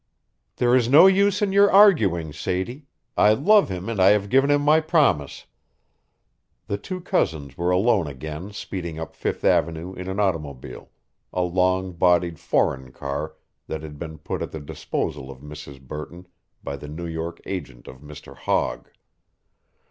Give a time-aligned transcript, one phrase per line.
[0.01, 4.29] "Now there is no use in your arguing, Sadie I love him and I have
[4.31, 5.45] given him my promise."
[6.65, 10.89] The two cousins were alone again speeding up Fifth avenue in an automobile,
[11.31, 13.35] a long bodied foreign car
[13.67, 15.79] that had been put at the disposal of Mrs.
[15.79, 16.27] Burton
[16.63, 18.35] by the New York agent of Mr.
[18.35, 18.89] Hogg.